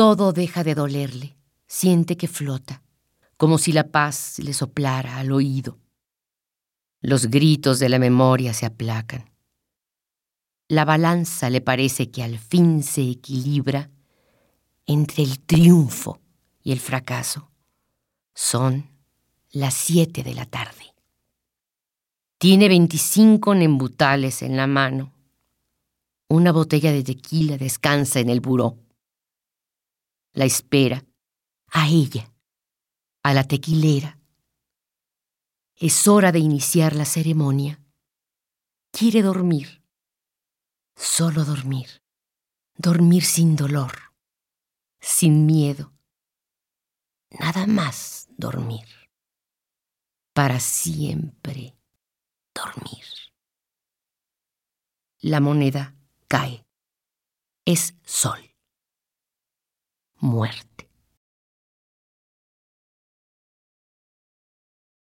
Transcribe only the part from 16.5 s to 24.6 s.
y el fracaso. Son las siete de la tarde. Tiene veinticinco nembutales en